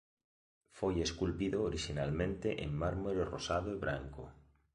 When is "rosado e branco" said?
3.33-4.23